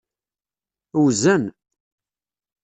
Wzen. 1.03 1.43